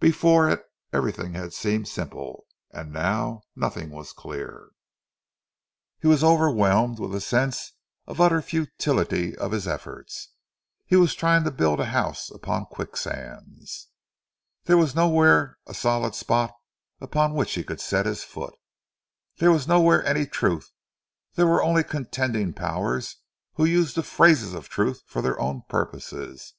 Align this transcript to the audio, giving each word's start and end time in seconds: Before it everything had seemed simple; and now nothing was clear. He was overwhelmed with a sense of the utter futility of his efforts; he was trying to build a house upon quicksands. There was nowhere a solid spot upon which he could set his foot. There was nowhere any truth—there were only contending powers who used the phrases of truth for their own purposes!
Before 0.00 0.50
it 0.50 0.64
everything 0.92 1.34
had 1.34 1.52
seemed 1.52 1.86
simple; 1.86 2.46
and 2.72 2.92
now 2.92 3.42
nothing 3.54 3.90
was 3.90 4.12
clear. 4.12 4.70
He 6.00 6.08
was 6.08 6.24
overwhelmed 6.24 6.98
with 6.98 7.14
a 7.14 7.20
sense 7.20 7.74
of 8.04 8.16
the 8.16 8.24
utter 8.24 8.42
futility 8.42 9.36
of 9.36 9.52
his 9.52 9.68
efforts; 9.68 10.30
he 10.86 10.96
was 10.96 11.14
trying 11.14 11.44
to 11.44 11.52
build 11.52 11.78
a 11.78 11.84
house 11.84 12.32
upon 12.32 12.66
quicksands. 12.66 13.86
There 14.64 14.76
was 14.76 14.96
nowhere 14.96 15.56
a 15.68 15.72
solid 15.74 16.16
spot 16.16 16.50
upon 17.00 17.34
which 17.34 17.54
he 17.54 17.62
could 17.62 17.80
set 17.80 18.06
his 18.06 18.24
foot. 18.24 18.54
There 19.36 19.52
was 19.52 19.68
nowhere 19.68 20.04
any 20.04 20.26
truth—there 20.26 21.46
were 21.46 21.62
only 21.62 21.84
contending 21.84 22.54
powers 22.54 23.18
who 23.54 23.64
used 23.64 23.94
the 23.94 24.02
phrases 24.02 24.52
of 24.52 24.68
truth 24.68 25.02
for 25.06 25.22
their 25.22 25.38
own 25.38 25.62
purposes! 25.68 26.54